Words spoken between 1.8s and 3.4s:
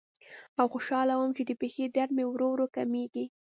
درد مې ورو ورو کمیږي.